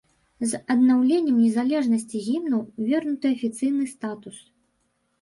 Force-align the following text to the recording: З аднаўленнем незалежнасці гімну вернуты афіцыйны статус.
З 0.53 0.59
аднаўленнем 0.75 1.37
незалежнасці 1.43 2.23
гімну 2.31 2.65
вернуты 2.91 3.35
афіцыйны 3.37 3.83
статус. 3.97 4.37